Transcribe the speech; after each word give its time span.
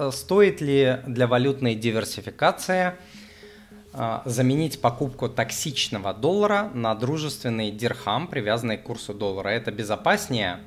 э, 0.00 0.10
стоит 0.12 0.60
ли 0.60 0.98
для 1.06 1.26
валютной 1.26 1.74
диверсификации 1.74 2.92
э, 3.92 4.20
заменить 4.24 4.80
покупку 4.80 5.28
токсичного 5.28 6.14
доллара 6.14 6.70
на 6.74 6.94
дружественный 6.94 7.70
дирхам, 7.70 8.26
привязанный 8.26 8.78
к 8.78 8.84
курсу 8.84 9.12
доллара. 9.12 9.48
Это 9.48 9.70
безопаснее? 9.70 10.60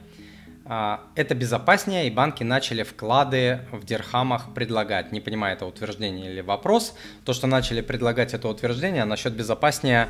Э, 0.65 0.97
это 1.15 1.33
безопаснее, 1.33 2.07
и 2.07 2.11
банки 2.11 2.43
начали 2.43 2.83
вклады 2.83 3.61
в 3.71 3.83
дирхамах 3.85 4.53
предлагать. 4.53 5.11
Не 5.11 5.19
понимаю, 5.19 5.55
это 5.55 5.65
утверждение 5.65 6.31
или 6.31 6.41
вопрос. 6.41 6.93
То, 7.25 7.33
что 7.33 7.47
начали 7.47 7.81
предлагать 7.81 8.35
это 8.35 8.47
утверждение 8.47 9.05
насчет 9.05 9.33
безопаснее, 9.33 10.09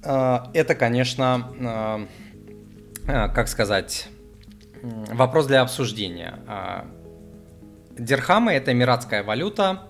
это, 0.00 0.76
конечно, 0.78 2.06
как 3.04 3.48
сказать, 3.48 4.08
вопрос 4.82 5.46
для 5.46 5.60
обсуждения. 5.60 6.38
Дирхамы– 7.98 8.52
это 8.54 8.72
эмиратская 8.72 9.22
валюта, 9.22 9.88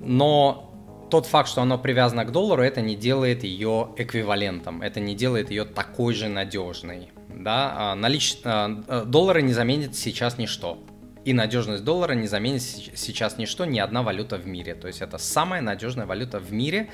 но 0.00 0.68
тот 1.10 1.26
факт, 1.26 1.48
что 1.48 1.62
оно 1.62 1.78
привязано 1.78 2.24
к 2.24 2.32
доллару, 2.32 2.62
это 2.62 2.80
не 2.80 2.96
делает 2.96 3.44
ее 3.44 3.90
эквивалентом, 3.96 4.82
это 4.82 5.00
не 5.00 5.14
делает 5.14 5.50
ее 5.50 5.64
такой 5.64 6.14
же 6.14 6.28
надежной. 6.28 7.10
Да? 7.28 7.74
А 7.76 7.94
налич... 7.94 8.38
А, 8.44 8.82
э, 8.86 9.04
доллары 9.06 9.42
не 9.42 9.52
заменит 9.52 9.96
сейчас 9.96 10.38
ничто. 10.38 10.78
И 11.24 11.34
надежность 11.34 11.84
доллара 11.84 12.14
не 12.14 12.26
заменит 12.26 12.62
сейчас 12.62 13.36
ничто, 13.38 13.66
ни 13.66 13.78
одна 13.78 14.02
валюта 14.02 14.36
в 14.38 14.46
мире. 14.46 14.74
То 14.74 14.86
есть 14.86 15.02
это 15.02 15.18
самая 15.18 15.60
надежная 15.60 16.06
валюта 16.06 16.38
в 16.38 16.52
мире. 16.52 16.88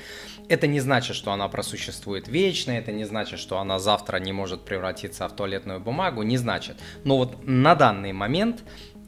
Это 0.49 0.67
не 0.67 0.81
значит, 0.81 1.15
что 1.15 1.31
она 1.31 1.47
просуществует 1.47 2.27
вечно, 2.27 2.71
это 2.71 2.91
не 2.91 3.05
значит, 3.05 3.39
что 3.39 3.59
она 3.59 3.79
завтра 3.79 4.17
не 4.17 4.33
может 4.33 4.65
превратиться 4.65 5.27
в 5.27 5.35
туалетную 5.35 5.79
бумагу, 5.79 6.23
не 6.23 6.37
значит. 6.37 6.77
Но 7.05 7.17
вот 7.17 7.45
на 7.45 7.75
данный 7.75 8.11
момент 8.11 8.63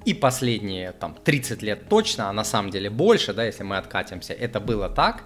и 0.08 0.14
последние 0.14 0.94
там 0.94 1.18
30 1.22 1.62
лет 1.62 1.90
точно, 1.90 2.30
а 2.30 2.34
на 2.34 2.46
самом 2.46 2.72
деле 2.72 2.90
больше, 2.90 3.34
да, 3.34 3.44
если 3.44 3.64
мы 3.64 3.78
откатимся, 3.78 4.34
это 4.34 4.62
было 4.62 4.90
так. 4.90 5.26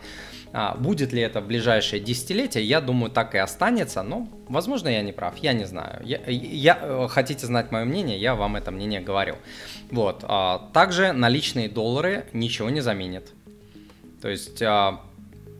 А, 0.53 0.75
будет 0.75 1.13
ли 1.13 1.21
это 1.21 1.39
в 1.39 1.45
ближайшие 1.45 1.99
десятилетия, 1.99 2.63
я 2.63 2.81
думаю, 2.81 3.11
так 3.11 3.35
и 3.35 3.37
останется, 3.37 4.01
но, 4.01 4.27
возможно, 4.49 4.89
я 4.89 5.03
не 5.03 5.11
прав, 5.11 5.37
я 5.37 5.53
не 5.53 5.65
знаю. 5.65 6.01
Я, 6.03 6.19
я, 6.25 6.79
э, 6.81 7.07
хотите 7.09 7.45
знать 7.45 7.71
мое 7.71 7.85
мнение, 7.85 8.19
я 8.19 8.33
вам 8.33 8.55
это 8.55 8.71
мнение 8.71 9.01
говорю. 9.01 9.35
Вот. 9.91 10.25
А, 10.27 10.71
также 10.73 11.13
наличные 11.13 11.69
доллары 11.69 12.25
ничего 12.33 12.71
не 12.71 12.81
заменят. 12.81 13.31
То 14.19 14.29
есть 14.29 14.63
а, 14.63 14.99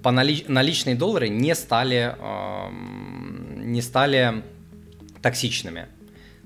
по 0.02 0.10
налич, 0.10 0.46
наличные 0.48 0.96
доллары 0.96 1.30
не 1.30 1.54
стали, 1.54 2.16
не 3.64 3.84
стали 3.84 4.42
токсичными. 5.22 5.86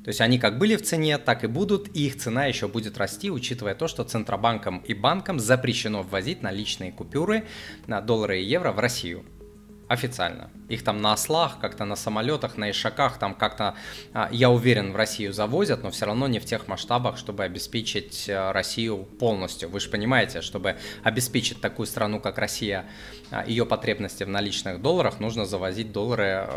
То 0.06 0.10
есть 0.10 0.22
они 0.22 0.38
как 0.38 0.60
были 0.60 0.76
в 0.76 0.84
цене, 0.84 1.18
так 1.18 1.44
и 1.44 1.48
будут, 1.48 1.88
и 1.98 2.06
их 2.06 2.18
цена 2.18 2.46
еще 2.46 2.68
будет 2.68 2.96
расти, 3.00 3.32
учитывая 3.32 3.74
то, 3.74 3.88
что 3.88 4.04
Центробанкам 4.04 4.78
и 4.78 4.94
банкам 4.94 5.40
запрещено 5.40 6.04
ввозить 6.04 6.44
наличные 6.44 6.92
купюры 6.92 7.46
на 7.88 8.02
доллары 8.02 8.40
и 8.40 8.46
евро 8.46 8.72
в 8.72 8.78
Россию 8.78 9.26
официально. 9.88 10.52
Их 10.70 10.84
там 10.84 11.02
на 11.02 11.14
ослах, 11.14 11.58
как-то 11.60 11.86
на 11.86 11.96
самолетах, 11.96 12.56
на 12.56 12.70
ишаках, 12.70 13.18
там 13.18 13.34
как-то, 13.34 13.74
а, 14.14 14.30
я 14.32 14.52
уверен, 14.52 14.94
в 14.94 14.96
Россию 14.96 15.34
завозят, 15.34 15.82
но 15.82 15.90
все 15.90 16.06
равно 16.06 16.28
не 16.28 16.40
в 16.40 16.46
тех 16.46 16.68
масштабах, 16.68 17.18
чтобы 17.18 17.44
обеспечить 17.44 18.30
а, 18.30 18.54
Россию 18.54 19.06
полностью. 19.20 19.70
Вы 19.70 19.80
же 19.80 19.90
понимаете, 19.90 20.42
чтобы 20.42 20.78
обеспечить 21.04 21.62
такую 21.62 21.88
страну, 21.88 22.20
как 22.20 22.38
Россия, 22.38 22.86
а, 23.32 23.44
ее 23.44 23.66
потребности 23.66 24.24
в 24.24 24.30
наличных 24.30 24.84
долларах, 24.84 25.20
нужно 25.20 25.46
завозить 25.46 25.92
доллары 25.92 26.48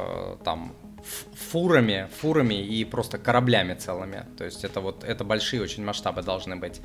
там 0.45 0.75
фурами, 1.05 2.09
фурами 2.21 2.55
и 2.55 2.85
просто 2.85 3.19
кораблями 3.19 3.75
целыми. 3.75 4.27
То 4.37 4.45
есть 4.45 4.65
это 4.65 4.81
вот 4.81 5.05
это 5.05 5.25
большие 5.25 5.63
очень 5.63 5.85
масштабы 5.85 6.23
должны 6.23 6.57
быть. 6.57 6.81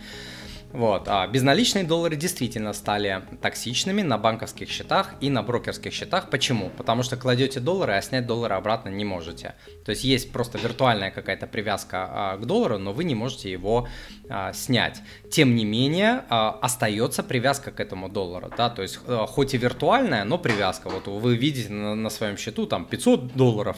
Вот. 0.74 1.04
А 1.08 1.28
безналичные 1.28 1.84
доллары 1.84 2.16
действительно 2.16 2.74
стали 2.74 3.22
токсичными 3.42 4.02
на 4.02 4.18
банковских 4.18 4.70
счетах 4.70 5.14
и 5.22 5.30
на 5.30 5.44
брокерских 5.44 5.94
счетах. 5.94 6.32
Почему? 6.32 6.72
Потому 6.72 7.04
что 7.04 7.16
кладете 7.16 7.60
доллары, 7.60 7.94
а 7.94 8.02
снять 8.02 8.26
доллары 8.26 8.56
обратно 8.56 8.90
не 8.90 9.06
можете. 9.06 9.53
То 9.86 9.92
есть 9.92 10.03
есть 10.03 10.31
просто 10.31 10.58
виртуальная 10.58 11.12
какая-то 11.12 11.46
привязка 11.46 12.09
а, 12.09 12.38
к 12.38 12.46
доллару, 12.47 12.80
но 12.80 12.92
вы 12.92 13.03
не 13.03 13.14
можете 13.14 13.52
его 13.52 13.88
а, 14.30 14.52
снять. 14.52 15.02
Тем 15.30 15.56
не 15.56 15.64
менее, 15.64 16.24
а, 16.30 16.58
остается 16.59 17.22
привязка 17.22 17.72
к 17.72 17.80
этому 17.80 18.09
доллару. 18.09 18.52
Да? 18.58 18.72
То 18.72 18.81
есть 18.81 19.00
а, 19.06 19.28
хоть 19.28 19.53
и 19.53 19.58
виртуальная, 19.58 20.24
но 20.24 20.40
привязка. 20.40 20.90
Вот 20.90 21.06
вы 21.06 21.36
видите 21.36 21.72
на, 21.72 21.94
на 21.94 22.09
своем 22.09 22.36
счету 22.36 22.66
там 22.66 22.86
500 22.86 23.36
долларов, 23.36 23.78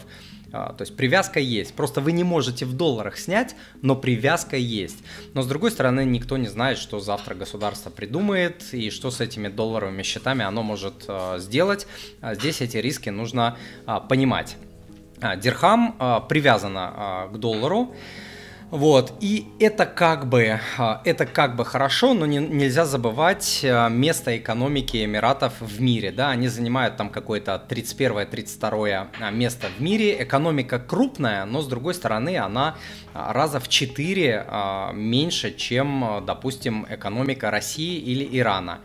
то 0.78 0.82
есть 0.82 0.96
привязка 0.96 1.40
есть. 1.40 1.74
Просто 1.74 2.02
вы 2.02 2.12
не 2.12 2.24
можете 2.24 2.66
в 2.66 2.74
долларах 2.74 3.18
снять, 3.18 3.56
но 3.82 3.96
привязка 3.96 4.58
есть. 4.58 4.98
Но 5.34 5.42
с 5.42 5.48
другой 5.48 5.72
стороны, 5.72 6.06
никто 6.06 6.38
не 6.38 6.48
знает, 6.48 6.78
что 6.78 7.00
завтра 7.00 7.36
государство 7.36 7.90
придумает 7.90 8.74
и 8.74 8.90
что 8.90 9.12
с 9.12 9.22
этими 9.22 9.48
долларовыми 9.48 10.04
счетами 10.04 10.44
оно 10.44 10.64
может 10.64 11.06
а, 11.08 11.40
сделать. 11.40 11.88
А, 12.22 12.36
здесь 12.36 12.62
эти 12.62 12.78
риски 12.78 13.10
нужно 13.10 13.58
понимать. 14.10 14.58
Дирхам 15.38 15.96
привязана 16.28 17.30
к 17.32 17.38
доллару. 17.38 17.96
Вот, 18.72 19.14
и 19.22 19.48
это 19.60 19.86
как 19.86 20.28
бы, 20.28 20.60
а, 20.78 21.02
это 21.06 21.28
как 21.28 21.56
бы 21.56 21.64
хорошо, 21.64 22.16
но 22.16 22.26
не, 22.26 22.40
нельзя 22.40 22.86
забывать 22.86 23.62
а, 23.64 23.90
место 23.90 24.36
экономики 24.36 25.06
Эмиратов 25.06 25.62
в 25.62 25.80
мире, 25.80 26.12
да, 26.12 26.32
они 26.32 26.48
занимают 26.48 26.98
там 26.98 27.12
какое-то 27.12 27.64
31-32 27.70 29.08
а, 29.20 29.32
место 29.32 29.68
в 29.78 29.82
мире, 29.82 30.24
экономика 30.24 30.80
крупная, 30.80 31.46
но 31.46 31.62
с 31.62 31.68
другой 31.68 31.94
стороны 31.94 32.38
она 32.38 32.76
раза 33.14 33.60
в 33.60 33.70
4 33.70 34.48
меньше, 34.94 35.56
чем, 35.56 36.24
допустим, 36.26 36.88
экономика 36.90 37.52
России 37.52 38.00
или 38.00 38.28
Ирана. 38.38 38.80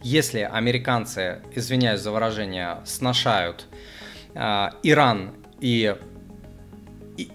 Если 0.00 0.40
американцы, 0.40 1.42
извиняюсь 1.54 2.00
за 2.00 2.12
выражение, 2.12 2.78
сношают 2.84 3.66
Иран 4.34 5.32
и 5.60 5.96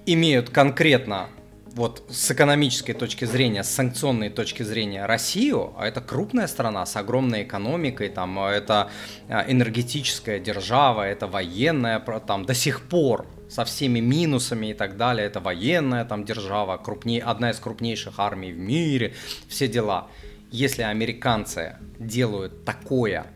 имеют 0.06 0.50
конкретно 0.50 1.28
вот 1.74 2.04
с 2.10 2.32
экономической 2.32 2.94
точки 2.94 3.26
зрения, 3.26 3.64
с 3.64 3.70
санкционной 3.70 4.30
точки 4.30 4.64
зрения 4.64 5.06
Россию, 5.06 5.74
а 5.78 5.88
это 5.88 6.02
крупная 6.02 6.48
страна 6.48 6.86
с 6.86 6.96
огромной 6.96 7.44
экономикой, 7.44 8.10
там, 8.10 8.40
а 8.40 8.52
это 8.52 8.90
а, 9.28 9.46
энергетическая 9.48 10.40
держава, 10.40 11.04
это 11.04 11.28
военная, 11.28 12.00
там, 12.00 12.46
до 12.46 12.54
сих 12.54 12.82
пор 12.82 13.28
со 13.50 13.66
всеми 13.66 14.00
минусами 14.00 14.68
и 14.68 14.74
так 14.74 14.98
далее, 14.98 15.26
это 15.26 15.40
военная 15.40 16.06
там 16.06 16.26
держава, 16.26 16.78
крупней, 16.78 17.20
одна 17.20 17.52
из 17.52 17.60
крупнейших 17.60 18.20
армий 18.20 18.52
в 18.52 18.58
мире, 18.58 19.14
все 19.48 19.68
дела. 19.68 20.08
Если 20.52 20.82
американцы 20.82 21.78
делают 22.00 22.66
такое 22.66 23.28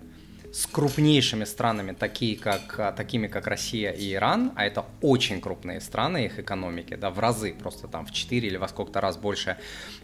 с 0.54 0.68
крупнейшими 0.68 1.46
странами, 1.46 1.94
такие 1.94 2.38
как, 2.38 2.80
а, 2.80 2.92
такими 2.92 3.26
как 3.26 3.48
Россия 3.48 3.90
и 3.90 4.14
Иран, 4.14 4.52
а 4.56 4.66
это 4.66 4.86
очень 5.02 5.42
крупные 5.42 5.82
страны, 5.82 6.26
их 6.26 6.38
экономики, 6.38 6.94
да, 6.94 7.10
в 7.10 7.18
разы, 7.18 7.56
просто 7.56 7.88
там 7.88 8.06
в 8.06 8.12
4 8.12 8.48
или 8.48 8.58
во 8.58 8.68
сколько-то 8.68 9.02
раз 9.02 9.18
больше 9.18 9.58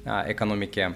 а, 0.05 0.25
экономики 0.27 0.95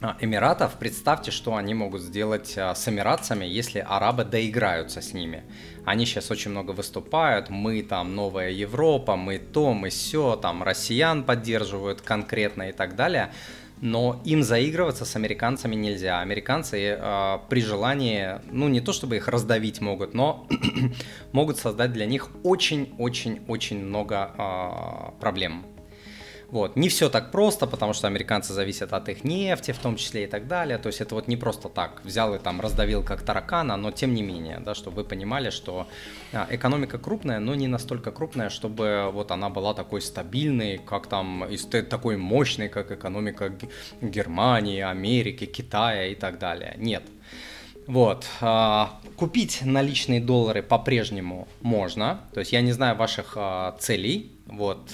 а, 0.00 0.16
Эмиратов, 0.20 0.76
представьте, 0.78 1.32
что 1.32 1.56
они 1.56 1.74
могут 1.74 2.00
сделать 2.00 2.56
с 2.56 2.88
эмиратцами, 2.88 3.44
если 3.44 3.80
арабы 3.80 4.24
доиграются 4.24 5.00
с 5.00 5.12
ними. 5.12 5.42
Они 5.84 6.06
сейчас 6.06 6.30
очень 6.30 6.52
много 6.52 6.70
выступают, 6.70 7.50
мы 7.50 7.82
там 7.82 8.14
новая 8.14 8.50
Европа, 8.50 9.16
мы 9.16 9.38
то, 9.38 9.74
мы 9.74 9.88
все, 9.88 10.36
там 10.36 10.62
россиян 10.62 11.24
поддерживают 11.24 12.02
конкретно 12.02 12.68
и 12.68 12.72
так 12.72 12.94
далее 12.94 13.32
но 13.80 14.20
им 14.24 14.42
заигрываться 14.42 15.04
с 15.04 15.16
американцами 15.16 15.74
нельзя. 15.74 16.20
Американцы 16.20 16.96
э, 16.98 17.38
при 17.48 17.60
желании, 17.60 18.40
ну 18.50 18.68
не 18.68 18.80
то 18.80 18.92
чтобы 18.92 19.16
их 19.16 19.28
раздавить 19.28 19.80
могут, 19.80 20.14
но 20.14 20.46
могут 21.32 21.58
создать 21.58 21.92
для 21.92 22.06
них 22.06 22.30
очень-очень-очень 22.42 23.84
много 23.84 24.30
э, 24.36 25.20
проблем. 25.20 25.64
Вот. 26.50 26.76
Не 26.76 26.88
все 26.88 27.08
так 27.08 27.32
просто, 27.32 27.66
потому 27.66 27.92
что 27.92 28.06
американцы 28.06 28.52
зависят 28.52 28.92
от 28.92 29.08
их 29.08 29.24
нефти, 29.24 29.72
в 29.72 29.78
том 29.78 29.96
числе 29.96 30.24
и 30.24 30.26
так 30.26 30.46
далее. 30.46 30.78
То 30.78 30.88
есть 30.88 31.00
это 31.00 31.14
вот 31.14 31.26
не 31.26 31.36
просто 31.36 31.68
так 31.68 32.00
взял 32.04 32.34
и 32.34 32.38
там 32.38 32.60
раздавил 32.60 33.02
как 33.02 33.22
таракана, 33.22 33.76
но 33.76 33.90
тем 33.90 34.14
не 34.14 34.22
менее, 34.22 34.60
да, 34.60 34.74
чтобы 34.74 35.02
вы 35.02 35.04
понимали, 35.04 35.50
что 35.50 35.88
а, 36.32 36.46
экономика 36.50 36.98
крупная, 36.98 37.40
но 37.40 37.54
не 37.56 37.66
настолько 37.66 38.12
крупная, 38.12 38.48
чтобы 38.48 39.10
вот 39.12 39.32
она 39.32 39.48
была 39.48 39.74
такой 39.74 40.00
стабильной, 40.00 40.78
как 40.78 41.08
там, 41.08 41.44
и 41.46 41.56
такой 41.82 42.16
мощной, 42.16 42.68
как 42.68 42.92
экономика 42.92 43.52
Германии, 44.00 44.80
Америки, 44.80 45.46
Китая 45.46 46.06
и 46.06 46.14
так 46.14 46.38
далее. 46.38 46.74
Нет. 46.76 47.02
Вот. 47.88 48.24
А, 48.40 49.00
купить 49.16 49.62
наличные 49.64 50.20
доллары 50.20 50.62
по-прежнему 50.62 51.48
можно. 51.60 52.20
То 52.32 52.40
есть 52.40 52.52
я 52.52 52.60
не 52.60 52.70
знаю 52.70 52.94
ваших 52.94 53.32
а, 53.36 53.76
целей. 53.80 54.30
Вот, 54.46 54.88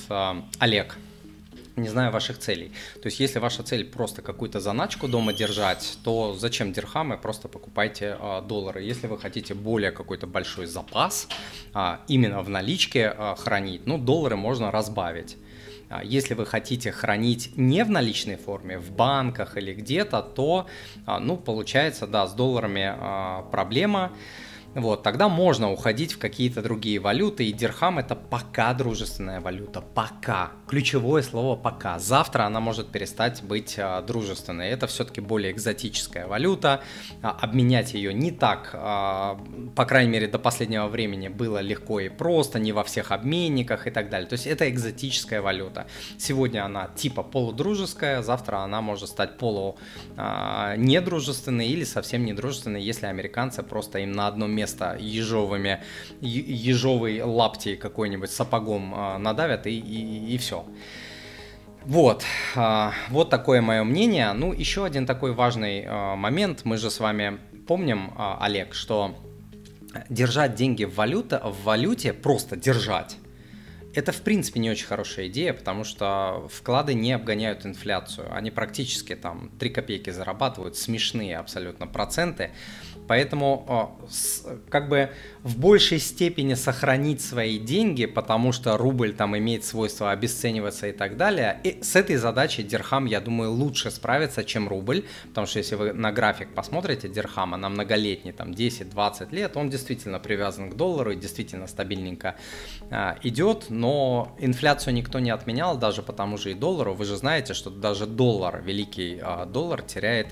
Олег, 0.59 0.97
не 1.77 1.89
знаю 1.89 2.13
ваших 2.13 2.39
целей. 2.39 2.73
То 3.03 3.07
есть, 3.07 3.21
если 3.21 3.39
ваша 3.39 3.63
цель 3.63 3.85
просто 3.85 4.23
какую-то 4.23 4.61
заначку 4.61 5.09
дома 5.09 5.33
держать, 5.33 5.99
то 6.05 6.35
зачем 6.35 6.73
дирхамы, 6.73 7.17
просто 7.17 7.49
покупайте 7.49 8.17
а, 8.19 8.41
доллары. 8.41 8.83
Если 8.83 9.07
вы 9.07 9.19
хотите 9.19 9.55
более 9.55 9.91
какой-то 9.91 10.27
большой 10.27 10.67
запас, 10.67 11.29
а, 11.73 12.01
именно 12.09 12.43
в 12.43 12.49
наличке 12.49 13.09
а, 13.09 13.35
хранить, 13.37 13.87
ну, 13.87 13.99
доллары 13.99 14.37
можно 14.37 14.71
разбавить. 14.71 15.37
А, 15.93 16.03
если 16.03 16.35
вы 16.35 16.47
хотите 16.47 16.91
хранить 16.91 17.57
не 17.57 17.85
в 17.85 17.91
наличной 17.91 18.37
форме, 18.37 18.79
в 18.79 18.91
банках 18.93 19.57
или 19.57 19.75
где-то, 19.75 20.23
то, 20.23 20.67
а, 21.07 21.21
ну, 21.21 21.37
получается, 21.37 22.07
да, 22.07 22.27
с 22.27 22.33
долларами 22.33 22.95
а, 22.95 23.43
проблема 23.51 24.13
вот, 24.75 25.03
тогда 25.03 25.29
можно 25.29 25.71
уходить 25.71 26.15
в 26.15 26.19
какие-то 26.19 26.63
другие 26.63 26.99
валюты, 26.99 27.45
и 27.45 27.53
дирхам 27.53 27.99
это 27.99 28.17
пока 28.17 28.73
дружественная 28.73 29.41
валюта, 29.41 29.83
пока. 29.83 30.53
Ключевое 30.67 31.23
слово 31.23 31.57
пока. 31.57 31.99
Завтра 31.99 32.45
она 32.45 32.61
может 32.61 32.89
перестать 32.89 33.43
быть 33.43 33.77
а, 33.79 34.01
дружественной. 34.01 34.69
Это 34.69 34.87
все-таки 34.87 35.21
более 35.21 35.53
экзотическая 35.53 36.27
валюта. 36.27 36.81
А, 37.21 37.33
обменять 37.33 37.93
ее 37.93 38.15
не 38.15 38.31
так, 38.31 38.71
а, 38.73 39.39
по 39.77 39.85
крайней 39.85 40.11
мере, 40.11 40.27
до 40.27 40.39
последнего 40.39 40.87
времени 40.87 41.29
было 41.29 41.59
легко 41.59 42.01
и 42.01 42.09
просто, 42.09 42.59
не 42.59 42.73
во 42.73 42.83
всех 42.83 43.13
обменниках 43.13 43.87
и 43.87 43.91
так 43.91 44.09
далее. 44.09 44.27
То 44.27 44.35
есть 44.35 44.47
это 44.47 44.71
экзотическая 44.71 45.43
валюта. 45.43 45.87
Сегодня 46.17 46.65
она 46.65 46.89
типа 46.97 47.23
полудружеская, 47.23 48.23
завтра 48.23 48.59
она 48.59 48.81
может 48.81 49.11
стать 49.11 49.37
полу 49.37 49.77
недружественной 50.17 51.69
или 51.69 51.85
совсем 51.85 52.25
недружественной, 52.25 52.83
если 52.83 53.07
американцы 53.07 53.63
просто 53.63 53.99
им 53.99 54.13
на 54.13 54.29
одном 54.29 54.51
месте 54.51 54.62
место 54.63 54.97
ежовыми, 55.01 55.81
ежовой 56.21 57.21
лапти 57.23 57.75
какой-нибудь 57.75 58.31
сапогом 58.31 58.93
а, 58.95 59.19
надавят 59.19 59.67
и, 59.67 59.79
и, 59.79 60.35
и 60.35 60.39
все. 60.39 60.65
Вот, 61.85 62.23
а, 62.55 62.93
вот 63.11 63.29
такое 63.29 63.61
мое 63.61 63.83
мнение. 63.83 64.33
Ну, 64.33 64.53
еще 64.53 64.85
один 64.85 65.05
такой 65.07 65.33
важный 65.33 65.85
а, 65.87 66.15
момент. 66.15 66.61
Мы 66.65 66.77
же 66.77 66.91
с 66.91 67.01
вами 67.01 67.39
помним, 67.67 68.13
Олег, 68.17 68.75
что 68.75 69.15
держать 70.09 70.55
деньги 70.55 70.85
в, 70.85 70.95
валюта, 70.95 71.41
в 71.45 71.65
валюте, 71.65 72.13
просто 72.13 72.57
держать, 72.57 73.17
это, 73.95 74.13
в 74.13 74.23
принципе, 74.23 74.59
не 74.59 74.71
очень 74.71 74.87
хорошая 74.87 75.29
идея, 75.29 75.53
потому 75.53 75.85
что 75.85 76.49
вклады 76.51 76.95
не 76.95 77.13
обгоняют 77.13 77.67
инфляцию. 77.67 78.35
Они 78.35 78.51
практически 78.51 79.15
там 79.15 79.51
3 79.59 79.71
копейки 79.71 80.09
зарабатывают, 80.09 80.77
смешные 80.77 81.37
абсолютно 81.37 81.87
проценты. 81.87 82.53
Поэтому 83.09 83.99
как 84.71 84.89
бы 84.89 85.11
в 85.43 85.59
большей 85.59 85.99
степени 85.99 86.55
сохранить 86.55 87.21
свои 87.21 87.59
деньги, 87.59 88.07
потому 88.07 88.53
что 88.53 88.77
рубль 88.77 89.13
там 89.13 89.37
имеет 89.37 89.65
свойство 89.65 90.11
обесцениваться 90.13 90.87
и 90.87 90.93
так 90.93 91.17
далее. 91.17 91.61
И 91.65 91.83
с 91.83 91.97
этой 91.97 92.17
задачей 92.17 92.63
Дирхам, 92.63 93.07
я 93.07 93.21
думаю, 93.21 93.51
лучше 93.53 93.91
справится, 93.91 94.45
чем 94.45 94.69
рубль, 94.69 95.05
потому 95.29 95.47
что 95.47 95.59
если 95.59 95.75
вы 95.75 95.93
на 95.93 96.13
график 96.13 96.55
посмотрите 96.55 97.09
Дирхама 97.09 97.57
на 97.57 97.69
многолетний, 97.69 98.33
там 98.33 98.53
10-20 98.53 99.35
лет, 99.35 99.57
он 99.57 99.69
действительно 99.69 100.21
привязан 100.21 100.71
к 100.71 100.77
доллару 100.77 101.11
и 101.13 101.17
действительно 101.17 101.67
стабильненько 101.67 102.37
а, 102.91 103.17
идет, 103.23 103.67
но 103.69 104.37
инфляцию 104.39 104.95
никто 104.95 105.19
не 105.19 105.31
отменял, 105.31 105.77
даже 105.77 106.03
по 106.03 106.13
тому 106.13 106.39
же 106.39 106.53
и 106.53 106.55
доллару. 106.55 106.95
Вы 106.95 107.05
же 107.05 107.17
знаете, 107.17 107.55
что 107.55 107.71
даже 107.71 108.07
доллар, 108.07 108.63
великий 108.63 109.19
а, 109.21 109.45
доллар, 109.47 109.83
теряет 109.83 110.29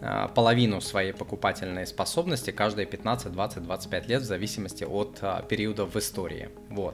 а, 0.00 0.28
половину 0.28 0.80
своей 0.80 1.12
покупательной 1.12 1.86
способности 1.86 2.09
каждые 2.52 2.86
15, 2.86 3.32
20, 3.32 3.62
25 3.62 4.08
лет 4.08 4.22
в 4.22 4.24
зависимости 4.24 4.84
от 4.84 5.18
а, 5.22 5.42
периода 5.42 5.84
в 5.84 5.96
истории. 5.96 6.50
Вот. 6.70 6.88